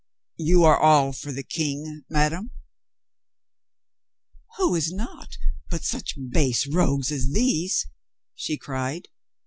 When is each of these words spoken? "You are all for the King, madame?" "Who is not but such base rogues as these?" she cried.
"You 0.39 0.63
are 0.63 0.79
all 0.79 1.13
for 1.13 1.31
the 1.31 1.43
King, 1.43 2.05
madame?" 2.09 2.49
"Who 4.57 4.73
is 4.73 4.91
not 4.91 5.37
but 5.69 5.83
such 5.83 6.17
base 6.31 6.65
rogues 6.65 7.11
as 7.11 7.29
these?" 7.33 7.85
she 8.33 8.57
cried. 8.57 9.09